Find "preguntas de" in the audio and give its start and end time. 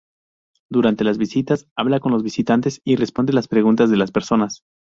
3.47-3.97